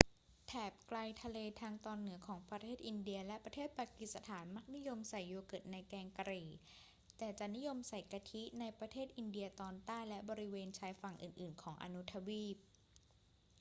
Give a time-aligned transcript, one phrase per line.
[0.47, 6.49] แถบไกลทะเลทางตอนเหนือของประเทศอินเดียและประเทศปากีสถานมักนิยมใส่โยเกิร์ตในแกงกะหรี่
[7.17, 12.57] แต่จะนิยมใส่กะทิในประเทศอินเดียตอนใต้และบริเวณชายฝั่งอื่น ๆ ของอนุทวีป